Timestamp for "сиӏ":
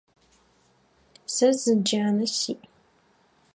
2.37-2.63